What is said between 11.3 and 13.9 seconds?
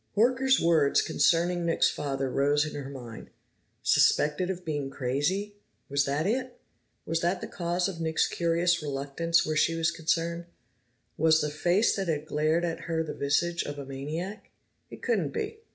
the face that had glared at her the visage of a